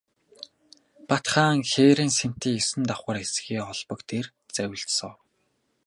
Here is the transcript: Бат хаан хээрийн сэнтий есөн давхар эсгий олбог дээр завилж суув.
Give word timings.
Бат 1.07 1.25
хаан 1.33 1.59
хээрийн 1.71 2.11
сэнтий 2.19 2.55
есөн 2.61 2.83
давхар 2.89 3.17
эсгий 3.23 3.61
олбог 3.71 3.99
дээр 4.09 4.27
завилж 4.55 4.89
суув. 4.97 5.17